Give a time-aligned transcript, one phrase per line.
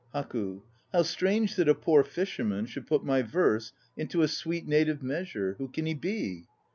[0.15, 0.63] HAKU.
[0.91, 5.53] How strange that a poor fisherman should put my verse into a sweet native measure!
[5.59, 6.47] Who can he be?